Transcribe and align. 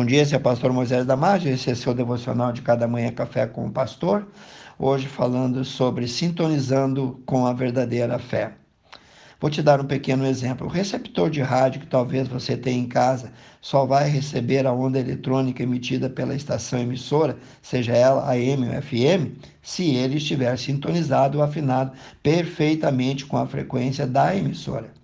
Bom 0.00 0.06
dia, 0.06 0.22
esse 0.22 0.34
é 0.34 0.38
o 0.38 0.40
pastor 0.40 0.72
Moisés 0.72 1.04
Damásio, 1.04 1.52
esse 1.52 1.70
é 1.70 1.74
seu 1.74 1.92
devocional 1.92 2.54
de 2.54 2.62
cada 2.62 2.88
manhã 2.88 3.12
café 3.12 3.46
com 3.46 3.66
o 3.66 3.70
pastor. 3.70 4.26
Hoje 4.78 5.06
falando 5.06 5.62
sobre 5.62 6.08
sintonizando 6.08 7.22
com 7.26 7.44
a 7.44 7.52
verdadeira 7.52 8.18
fé. 8.18 8.54
Vou 9.38 9.50
te 9.50 9.60
dar 9.60 9.78
um 9.78 9.84
pequeno 9.84 10.24
exemplo. 10.24 10.66
O 10.66 10.70
receptor 10.70 11.28
de 11.28 11.42
rádio 11.42 11.82
que 11.82 11.86
talvez 11.86 12.28
você 12.28 12.56
tenha 12.56 12.80
em 12.80 12.88
casa 12.88 13.30
só 13.60 13.84
vai 13.84 14.08
receber 14.08 14.66
a 14.66 14.72
onda 14.72 14.98
eletrônica 14.98 15.62
emitida 15.62 16.08
pela 16.08 16.34
estação 16.34 16.78
emissora, 16.78 17.36
seja 17.60 17.92
ela 17.92 18.26
AM 18.26 18.70
ou 18.70 18.80
FM, 18.80 19.36
se 19.60 19.96
ele 19.96 20.16
estiver 20.16 20.56
sintonizado 20.56 21.36
ou 21.36 21.44
afinado 21.44 21.92
perfeitamente 22.22 23.26
com 23.26 23.36
a 23.36 23.46
frequência 23.46 24.06
da 24.06 24.34
emissora. 24.34 24.98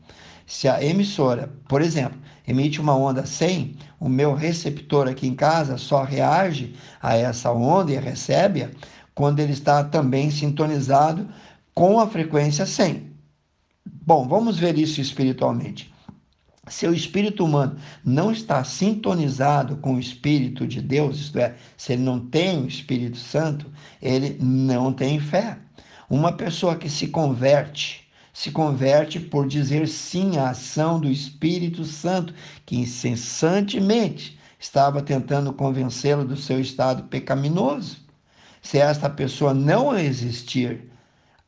Se 0.46 0.68
a 0.68 0.82
emissora, 0.82 1.52
por 1.68 1.82
exemplo, 1.82 2.18
emite 2.46 2.80
uma 2.80 2.96
onda 2.96 3.26
100, 3.26 3.76
o 3.98 4.08
meu 4.08 4.32
receptor 4.34 5.08
aqui 5.08 5.26
em 5.26 5.34
casa 5.34 5.76
só 5.76 6.04
reage 6.04 6.74
a 7.02 7.16
essa 7.16 7.50
onda 7.50 7.92
e 7.92 7.96
recebe-a 7.96 8.70
quando 9.12 9.41
ele 9.41 9.52
está 9.52 9.82
também 9.82 10.30
sintonizado 10.30 11.28
com 11.74 11.98
a 11.98 12.06
frequência 12.06 12.64
100. 12.64 13.10
Bom, 13.84 14.28
vamos 14.28 14.56
ver 14.56 14.78
isso 14.78 15.00
espiritualmente. 15.00 15.92
Se 16.69 16.86
o 16.86 16.94
espírito 16.94 17.44
humano 17.44 17.77
não 18.05 18.30
está 18.30 18.62
sintonizado 18.62 19.77
com 19.77 19.94
o 19.94 20.00
espírito 20.00 20.66
de 20.66 20.80
Deus, 20.80 21.19
isto 21.19 21.38
é, 21.38 21.55
se 21.77 21.92
ele 21.92 22.02
não 22.02 22.19
tem 22.19 22.62
o 22.62 22.66
Espírito 22.66 23.19
Santo, 23.19 23.70
ele 24.02 24.36
não 24.41 24.92
tem 24.92 25.20
fé. 25.20 25.58
Uma 26.10 26.33
pessoa 26.33 26.77
que 26.77 26.91
se 26.91 27.08
converte 27.08 28.05
se 28.36 28.50
converte 28.50 29.18
por 29.18 29.48
dizer 29.48 29.88
sim 29.88 30.36
à 30.36 30.50
ação 30.50 31.00
do 31.00 31.08
Espírito 31.08 31.86
Santo, 31.86 32.34
que 32.66 32.77
incessantemente 32.77 34.38
estava 34.60 35.00
tentando 35.00 35.54
convencê-lo 35.54 36.22
do 36.22 36.36
seu 36.36 36.60
estado 36.60 37.04
pecaminoso. 37.04 37.96
Se 38.60 38.77
esta 38.77 39.08
pessoa 39.08 39.55
não 39.55 39.98
existir 39.98 40.84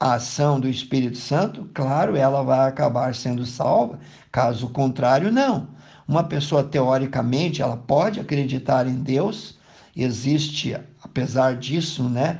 a 0.00 0.14
ação 0.14 0.58
do 0.58 0.66
Espírito 0.66 1.18
Santo, 1.18 1.68
claro, 1.74 2.16
ela 2.16 2.42
vai 2.42 2.66
acabar 2.66 3.14
sendo 3.14 3.44
salva, 3.44 4.00
caso 4.32 4.70
contrário, 4.70 5.30
não. 5.30 5.68
Uma 6.08 6.24
pessoa, 6.24 6.64
teoricamente, 6.64 7.60
ela 7.60 7.76
pode 7.76 8.18
acreditar 8.18 8.86
em 8.86 8.94
Deus, 8.94 9.58
existe, 9.94 10.74
apesar 11.04 11.54
disso, 11.54 12.08
né, 12.08 12.38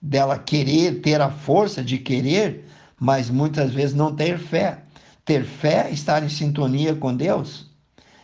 dela 0.00 0.38
querer, 0.38 1.02
ter 1.02 1.20
a 1.20 1.28
força 1.28 1.84
de 1.84 1.98
querer, 1.98 2.64
mas 3.00 3.30
muitas 3.30 3.72
vezes 3.72 3.94
não 3.96 4.14
ter 4.14 4.38
fé. 4.38 4.82
Ter 5.24 5.44
fé 5.44 5.90
estar 5.90 6.22
em 6.22 6.28
sintonia 6.28 6.94
com 6.94 7.16
Deus. 7.16 7.70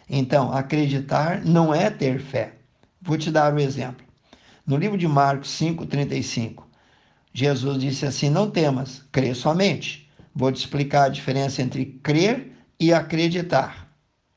Então, 0.08 0.52
acreditar 0.52 1.42
não 1.44 1.74
é 1.74 1.88
ter 1.88 2.20
fé. 2.20 2.52
Vou 3.00 3.16
te 3.16 3.30
dar 3.30 3.54
um 3.54 3.58
exemplo. 3.58 4.04
No 4.66 4.76
livro 4.76 4.98
de 4.98 5.08
Marcos 5.08 5.50
5,35, 5.58 6.64
Jesus 7.32 7.78
disse 7.78 8.04
assim: 8.04 8.28
Não 8.28 8.50
temas, 8.50 9.02
crê 9.10 9.34
somente. 9.34 10.10
Vou 10.34 10.52
te 10.52 10.56
explicar 10.56 11.04
a 11.04 11.08
diferença 11.08 11.62
entre 11.62 11.86
crer 12.02 12.52
e 12.78 12.92
acreditar. 12.92 13.88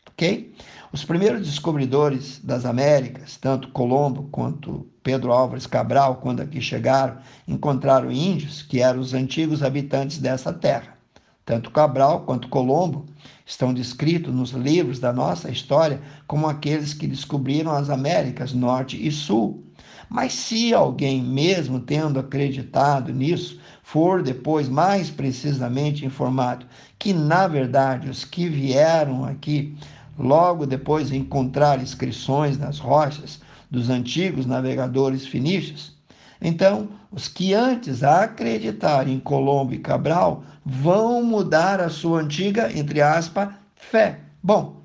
Ok? 0.08 0.54
Os 0.92 1.06
primeiros 1.06 1.46
descobridores 1.46 2.40
das 2.44 2.66
Américas, 2.66 3.38
tanto 3.38 3.68
Colombo 3.70 4.28
quanto 4.32 4.88
Pedro 5.04 5.32
Álvares 5.32 5.68
Cabral, 5.68 6.16
quando 6.16 6.42
aqui 6.42 6.60
chegaram, 6.60 7.20
encontraram 7.48 8.12
índios 8.12 8.64
que 8.64 8.82
eram 8.82 9.00
os 9.00 9.14
antigos 9.14 9.62
habitantes 9.62 10.18
dessa 10.18 10.52
terra. 10.52 10.98
Tanto 11.46 11.70
Cabral 11.70 12.22
quanto 12.22 12.48
Colombo 12.48 13.06
estão 13.46 13.72
descritos 13.72 14.34
nos 14.34 14.50
livros 14.50 15.00
da 15.00 15.14
nossa 15.14 15.52
história 15.52 16.02
como 16.26 16.48
aqueles 16.48 16.92
que 16.92 17.06
descobriram 17.06 17.72
as 17.72 17.92
Américas 17.92 18.52
Norte 18.52 18.98
e 18.98 19.12
Sul. 19.12 19.64
Mas 20.10 20.34
se 20.34 20.74
alguém, 20.74 21.22
mesmo 21.22 21.80
tendo 21.80 22.20
acreditado 22.20 23.14
nisso, 23.14 23.60
for 23.84 24.24
depois 24.24 24.68
mais 24.68 25.12
precisamente 25.12 26.04
informado 26.04 26.66
que, 26.98 27.14
na 27.14 27.48
verdade, 27.48 28.10
os 28.10 28.26
que 28.26 28.50
vieram 28.50 29.24
aqui 29.24 29.78
logo 30.20 30.66
depois 30.66 31.10
de 31.10 31.18
encontrar 31.18 31.82
inscrições 31.82 32.58
nas 32.58 32.78
rochas 32.78 33.40
dos 33.72 33.90
antigos 33.90 34.46
navegadores 34.46 35.26
finícios. 35.26 35.98
Então, 36.42 36.90
os 37.12 37.28
que 37.28 37.54
antes 37.54 38.04
acreditaram 38.04 39.10
em 39.10 39.20
Colombo 39.20 39.74
e 39.74 39.80
Cabral 39.80 40.44
vão 40.66 41.24
mudar 41.24 41.80
a 41.80 41.90
sua 41.90 42.22
antiga, 42.22 42.72
entre 42.78 43.02
aspas, 43.02 43.50
fé. 43.76 44.20
Bom, 44.44 44.84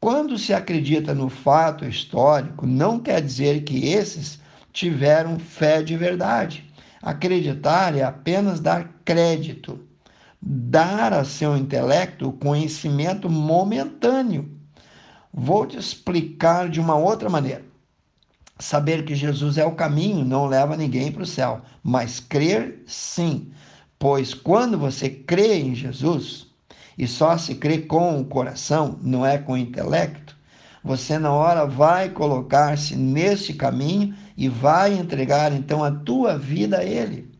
quando 0.00 0.38
se 0.38 0.52
acredita 0.52 1.14
no 1.14 1.28
fato 1.28 1.84
histórico, 1.84 2.66
não 2.66 3.00
quer 3.00 3.20
dizer 3.22 3.64
que 3.64 3.88
esses 3.88 4.40
tiveram 4.72 5.38
fé 5.38 5.82
de 5.82 5.96
verdade. 5.96 6.64
Acreditar 7.02 7.96
é 7.96 8.02
apenas 8.02 8.60
dar 8.60 8.88
crédito, 9.04 9.80
dar 10.40 11.12
a 11.12 11.24
seu 11.24 11.56
intelecto 11.56 12.28
o 12.28 12.32
conhecimento 12.32 13.28
momentâneo 13.28 14.57
Vou 15.32 15.66
te 15.66 15.76
explicar 15.76 16.68
de 16.68 16.80
uma 16.80 16.96
outra 16.96 17.28
maneira. 17.28 17.64
Saber 18.58 19.04
que 19.04 19.14
Jesus 19.14 19.56
é 19.56 19.64
o 19.64 19.74
caminho 19.74 20.24
não 20.24 20.46
leva 20.46 20.76
ninguém 20.76 21.12
para 21.12 21.22
o 21.22 21.26
céu, 21.26 21.60
mas 21.82 22.18
crer 22.18 22.82
sim. 22.86 23.52
Pois 23.98 24.34
quando 24.34 24.78
você 24.78 25.08
crê 25.08 25.60
em 25.60 25.74
Jesus, 25.74 26.46
e 26.96 27.06
só 27.06 27.38
se 27.38 27.54
crê 27.54 27.78
com 27.78 28.20
o 28.20 28.24
coração, 28.24 28.98
não 29.00 29.24
é 29.24 29.38
com 29.38 29.52
o 29.52 29.58
intelecto, 29.58 30.36
você 30.82 31.18
na 31.18 31.32
hora 31.32 31.66
vai 31.66 32.08
colocar-se 32.08 32.96
nesse 32.96 33.54
caminho 33.54 34.14
e 34.36 34.48
vai 34.48 34.94
entregar 34.94 35.52
então 35.52 35.84
a 35.84 35.90
tua 35.90 36.36
vida 36.36 36.78
a 36.78 36.84
Ele. 36.84 37.30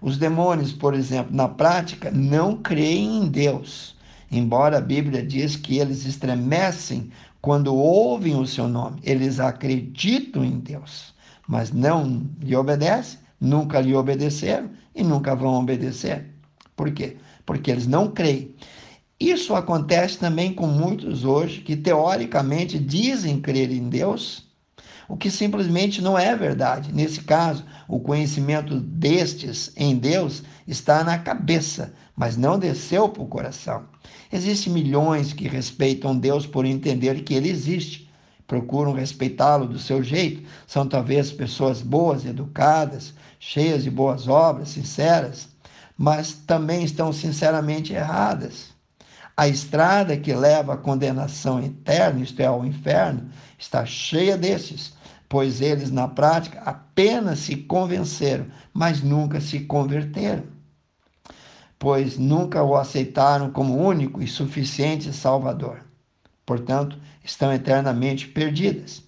Os 0.00 0.18
demônios, 0.18 0.72
por 0.72 0.94
exemplo, 0.94 1.34
na 1.34 1.48
prática, 1.48 2.10
não 2.10 2.56
creem 2.56 3.24
em 3.24 3.28
Deus 3.28 3.95
Embora 4.30 4.78
a 4.78 4.80
Bíblia 4.80 5.22
diz 5.22 5.56
que 5.56 5.78
eles 5.78 6.04
estremecem 6.04 7.10
quando 7.40 7.74
ouvem 7.74 8.34
o 8.34 8.46
seu 8.46 8.66
nome, 8.66 9.00
eles 9.04 9.38
acreditam 9.38 10.44
em 10.44 10.58
Deus, 10.58 11.14
mas 11.46 11.70
não 11.72 12.28
lhe 12.40 12.56
obedecem, 12.56 13.20
nunca 13.40 13.80
lhe 13.80 13.94
obedeceram 13.94 14.70
e 14.94 15.04
nunca 15.04 15.34
vão 15.34 15.54
obedecer. 15.54 16.26
Por 16.74 16.90
quê? 16.90 17.16
Porque 17.44 17.70
eles 17.70 17.86
não 17.86 18.10
creem. 18.10 18.54
Isso 19.18 19.54
acontece 19.54 20.18
também 20.18 20.52
com 20.52 20.66
muitos 20.66 21.24
hoje 21.24 21.60
que 21.60 21.76
teoricamente 21.76 22.78
dizem 22.78 23.40
crer 23.40 23.70
em 23.70 23.88
Deus, 23.88 24.45
o 25.08 25.16
que 25.16 25.30
simplesmente 25.30 26.02
não 26.02 26.18
é 26.18 26.34
verdade. 26.34 26.92
Nesse 26.92 27.20
caso, 27.20 27.64
o 27.88 28.00
conhecimento 28.00 28.80
destes 28.80 29.72
em 29.76 29.96
Deus 29.96 30.42
está 30.66 31.04
na 31.04 31.18
cabeça, 31.18 31.92
mas 32.16 32.36
não 32.36 32.58
desceu 32.58 33.08
para 33.08 33.22
o 33.22 33.28
coração. 33.28 33.84
Existem 34.32 34.72
milhões 34.72 35.32
que 35.32 35.48
respeitam 35.48 36.18
Deus 36.18 36.46
por 36.46 36.64
entender 36.64 37.22
que 37.22 37.34
ele 37.34 37.48
existe. 37.48 38.10
Procuram 38.46 38.92
respeitá-lo 38.92 39.66
do 39.66 39.78
seu 39.78 40.02
jeito. 40.02 40.48
São 40.66 40.86
talvez 40.86 41.32
pessoas 41.32 41.82
boas, 41.82 42.24
educadas, 42.24 43.14
cheias 43.38 43.82
de 43.82 43.90
boas 43.90 44.28
obras, 44.28 44.70
sinceras, 44.70 45.48
mas 45.96 46.32
também 46.32 46.84
estão 46.84 47.12
sinceramente 47.12 47.92
erradas. 47.92 48.74
A 49.36 49.46
estrada 49.48 50.16
que 50.16 50.32
leva 50.32 50.74
à 50.74 50.76
condenação 50.78 51.62
eterna, 51.62 52.22
isto 52.22 52.40
é, 52.40 52.46
ao 52.46 52.64
inferno, 52.64 53.28
está 53.58 53.84
cheia 53.84 54.36
desses, 54.36 54.94
pois 55.28 55.60
eles, 55.60 55.90
na 55.90 56.08
prática, 56.08 56.60
apenas 56.60 57.40
se 57.40 57.56
convenceram, 57.56 58.46
mas 58.72 59.02
nunca 59.02 59.40
se 59.40 59.60
converteram, 59.60 60.44
pois 61.78 62.16
nunca 62.16 62.62
o 62.62 62.76
aceitaram 62.76 63.50
como 63.50 63.76
único 63.76 64.22
e 64.22 64.26
suficiente 64.26 65.12
Salvador. 65.12 65.84
Portanto, 66.44 66.98
estão 67.24 67.52
eternamente 67.52 68.28
perdidas. 68.28 69.02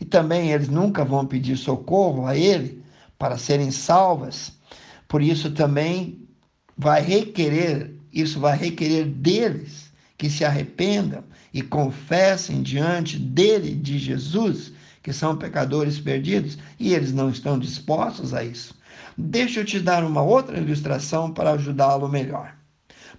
E 0.00 0.04
também 0.04 0.52
eles 0.52 0.68
nunca 0.68 1.04
vão 1.04 1.26
pedir 1.26 1.56
socorro 1.56 2.26
a 2.26 2.36
Ele 2.36 2.82
para 3.18 3.38
serem 3.38 3.70
salvas. 3.70 4.52
Por 5.08 5.22
isso 5.22 5.50
também 5.50 6.28
vai 6.76 7.02
requerer, 7.02 7.94
isso 8.12 8.38
vai 8.38 8.56
requerer 8.56 9.06
deles 9.06 9.90
que 10.16 10.28
se 10.28 10.44
arrependam 10.44 11.24
e 11.52 11.62
confessem 11.62 12.62
diante 12.62 13.18
dele, 13.18 13.74
de 13.74 13.98
Jesus, 13.98 14.72
que 15.02 15.12
são 15.12 15.36
pecadores 15.36 15.98
perdidos, 15.98 16.58
e 16.78 16.94
eles 16.94 17.12
não 17.12 17.30
estão 17.30 17.58
dispostos 17.58 18.34
a 18.34 18.42
isso. 18.42 18.74
Deixa 19.16 19.60
eu 19.60 19.64
te 19.64 19.80
dar 19.80 20.04
uma 20.04 20.22
outra 20.22 20.58
ilustração 20.58 21.30
para 21.30 21.52
ajudá-lo 21.52 22.08
melhor. 22.08 22.54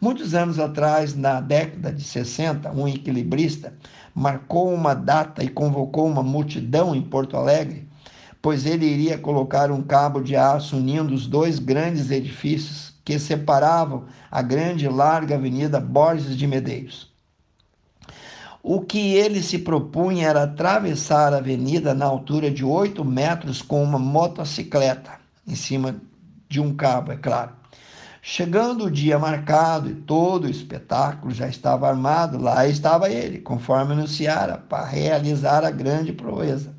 Muitos 0.01 0.33
anos 0.33 0.59
atrás, 0.59 1.13
na 1.13 1.41
década 1.41 1.91
de 1.91 2.03
60, 2.03 2.71
um 2.71 2.87
equilibrista 2.87 3.73
marcou 4.15 4.73
uma 4.73 4.93
data 4.93 5.43
e 5.43 5.49
convocou 5.49 6.07
uma 6.07 6.23
multidão 6.23 6.95
em 6.95 7.01
Porto 7.01 7.35
Alegre, 7.35 7.85
pois 8.41 8.65
ele 8.65 8.85
iria 8.85 9.17
colocar 9.17 9.71
um 9.71 9.81
cabo 9.81 10.21
de 10.21 10.35
aço 10.35 10.77
unindo 10.77 11.13
os 11.13 11.27
dois 11.27 11.59
grandes 11.59 12.11
edifícios 12.11 12.93
que 13.03 13.19
separavam 13.19 14.05
a 14.31 14.41
grande 14.41 14.85
e 14.85 14.89
larga 14.89 15.35
Avenida 15.35 15.79
Borges 15.79 16.37
de 16.37 16.47
Medeiros. 16.47 17.08
O 18.61 18.81
que 18.81 19.13
ele 19.13 19.41
se 19.41 19.57
propunha 19.59 20.27
era 20.27 20.43
atravessar 20.43 21.33
a 21.33 21.37
avenida 21.37 21.93
na 21.93 22.05
altura 22.05 22.51
de 22.51 22.65
8 22.65 23.05
metros 23.05 23.61
com 23.61 23.81
uma 23.81 23.97
motocicleta, 23.97 25.11
em 25.47 25.55
cima 25.55 25.95
de 26.49 26.59
um 26.59 26.75
cabo, 26.75 27.13
é 27.13 27.15
claro. 27.15 27.51
Chegando 28.21 28.85
o 28.85 28.91
dia 28.91 29.17
marcado 29.17 29.89
e 29.89 29.95
todo 29.95 30.43
o 30.43 30.49
espetáculo 30.49 31.33
já 31.33 31.47
estava 31.47 31.87
armado, 31.87 32.37
lá 32.37 32.67
estava 32.67 33.09
ele, 33.09 33.39
conforme 33.39 33.93
anunciara, 33.93 34.57
para 34.57 34.85
realizar 34.85 35.63
a 35.63 35.71
grande 35.71 36.11
proeza. 36.11 36.75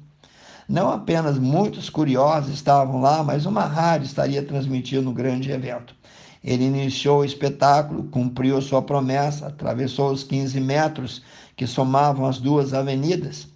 Não 0.69 0.91
apenas 0.91 1.39
muitos 1.39 1.89
curiosos 1.89 2.53
estavam 2.53 3.01
lá, 3.01 3.25
mas 3.25 3.47
uma 3.47 3.65
rádio 3.65 4.05
estaria 4.05 4.43
transmitindo 4.43 5.09
o 5.09 5.15
grande 5.15 5.51
evento. 5.51 5.95
Ele 6.43 6.65
iniciou 6.65 7.21
o 7.21 7.25
espetáculo, 7.25 8.05
cumpriu 8.05 8.61
sua 8.63 8.81
promessa, 8.81 9.49
atravessou 9.49 10.11
os 10.11 10.25
15 10.25 10.59
metros 10.61 11.23
que 11.55 11.67
somavam 11.67 12.27
as 12.27 12.39
duas 12.39 12.73
avenidas. 12.73 13.47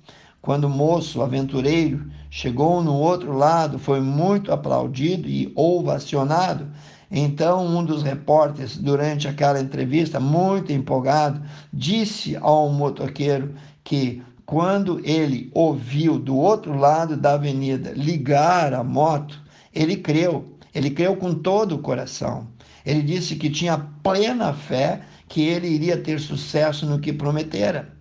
Quando 0.43 0.65
o 0.65 0.71
moço 0.71 1.23
aventureiro 1.23 2.05
chegou 2.29 2.83
no 2.83 2.95
outro 2.95 3.33
lado, 3.33 3.79
foi 3.79 4.01
muito 4.01 4.53
aplaudido 4.53 5.27
e 5.27 5.51
ovacionado. 5.57 6.67
Então, 7.11 7.67
um 7.67 7.83
dos 7.83 8.03
repórteres, 8.03 8.77
durante 8.77 9.27
aquela 9.27 9.59
entrevista, 9.59 10.21
muito 10.21 10.71
empolgado, 10.71 11.41
disse 11.73 12.37
ao 12.37 12.69
motoqueiro 12.69 13.55
que 13.83 14.23
quando 14.45 15.01
ele 15.03 15.51
ouviu 15.55 16.19
do 16.19 16.37
outro 16.37 16.77
lado 16.77 17.17
da 17.17 17.35
avenida 17.35 17.93
ligar 17.97 18.75
a 18.75 18.85
moto, 18.85 19.41
ele 19.73 19.97
creu, 19.97 20.59
ele 20.75 20.91
creu 20.91 21.17
com 21.17 21.33
todo 21.33 21.77
o 21.77 21.79
coração. 21.79 22.47
Ele 22.85 23.03
disse 23.03 23.37
que 23.37 23.49
tinha 23.49 23.79
plena 24.03 24.53
fé 24.53 25.01
que 25.29 25.43
ele 25.43 25.69
iria 25.69 25.97
ter 25.97 26.21
sucesso 26.21 26.85
no 26.87 26.99
que 26.99 27.13
prometera. 27.13 27.93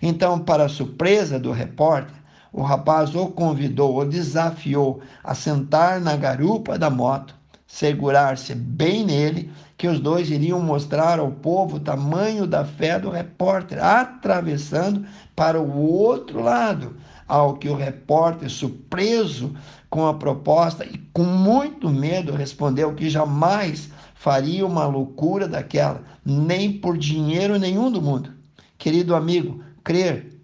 Então, 0.00 0.38
para 0.38 0.68
surpresa 0.68 1.38
do 1.38 1.52
repórter, 1.52 2.14
o 2.52 2.62
rapaz 2.62 3.14
o 3.14 3.26
convidou, 3.26 3.98
o 3.98 4.04
desafiou 4.04 5.00
a 5.22 5.34
sentar 5.34 6.00
na 6.00 6.16
garupa 6.16 6.78
da 6.78 6.88
moto, 6.88 7.34
segurar-se 7.66 8.54
bem 8.54 9.04
nele, 9.04 9.50
que 9.76 9.88
os 9.88 9.98
dois 9.98 10.30
iriam 10.30 10.60
mostrar 10.60 11.18
ao 11.18 11.32
povo 11.32 11.76
o 11.76 11.80
tamanho 11.80 12.46
da 12.46 12.64
fé 12.64 12.98
do 12.98 13.10
repórter, 13.10 13.82
atravessando 13.82 15.04
para 15.34 15.60
o 15.60 15.80
outro 15.80 16.40
lado. 16.40 16.96
Ao 17.26 17.54
que 17.54 17.68
o 17.68 17.74
repórter, 17.74 18.48
surpreso 18.48 19.54
com 19.90 20.06
a 20.06 20.14
proposta 20.14 20.84
e 20.84 20.98
com 21.12 21.24
muito 21.24 21.90
medo, 21.90 22.32
respondeu 22.32 22.94
que 22.94 23.10
jamais 23.10 23.90
faria 24.24 24.64
uma 24.64 24.86
loucura 24.86 25.46
daquela, 25.46 26.02
nem 26.24 26.72
por 26.72 26.96
dinheiro 26.96 27.58
nenhum 27.58 27.92
do 27.92 28.00
mundo. 28.00 28.32
Querido 28.78 29.14
amigo, 29.14 29.62
crer 29.84 30.40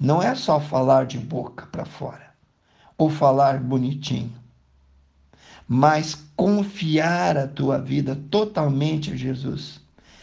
não 0.00 0.22
é 0.22 0.34
só 0.34 0.58
falar 0.58 1.04
de 1.04 1.18
boca 1.18 1.66
para 1.66 1.84
fora 1.84 2.30
ou 2.96 3.10
falar 3.10 3.60
bonitinho, 3.60 4.32
mas 5.68 6.14
confiar 6.34 7.36
a 7.36 7.46
tua 7.46 7.78
vida 7.78 8.16
totalmente 8.30 9.12
a 9.12 9.14
Jesus. 9.14 9.78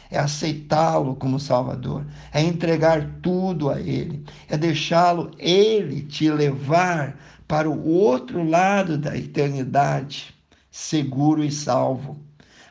É 0.09 0.17
aceitá-lo 0.17 1.15
como 1.15 1.39
Salvador, 1.39 2.03
é 2.33 2.41
entregar 2.41 3.07
tudo 3.21 3.69
a 3.69 3.79
Ele, 3.79 4.25
é 4.49 4.57
deixá-lo 4.57 5.29
Ele 5.37 6.01
te 6.01 6.31
levar 6.31 7.15
para 7.47 7.69
o 7.69 7.87
outro 7.87 8.43
lado 8.43 8.97
da 8.97 9.15
eternidade 9.15 10.34
seguro 10.75 11.41
e 11.41 11.49
salvo. 11.49 12.19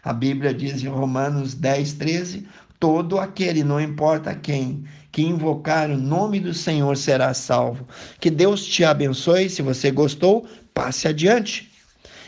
A 0.02 0.12
Bíblia 0.12 0.52
diz 0.52 0.82
em 0.82 0.88
Romanos 0.88 1.54
10, 1.54 1.94
13: 1.94 2.46
todo 2.78 3.18
aquele, 3.18 3.64
não 3.64 3.80
importa 3.80 4.34
quem, 4.34 4.84
que 5.10 5.22
invocar 5.22 5.90
o 5.90 5.96
nome 5.96 6.38
do 6.38 6.52
Senhor 6.52 6.98
será 6.98 7.32
salvo. 7.32 7.88
Que 8.20 8.28
Deus 8.28 8.66
te 8.66 8.84
abençoe. 8.84 9.48
Se 9.48 9.62
você 9.62 9.90
gostou, 9.90 10.46
passe 10.74 11.08
adiante. 11.08 11.70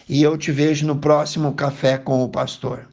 E 0.09 0.23
eu 0.23 0.39
te 0.39 0.51
vejo 0.51 0.87
no 0.87 0.97
próximo 0.97 1.53
Café 1.53 1.99
com 1.99 2.25
o 2.25 2.29
Pastor. 2.31 2.89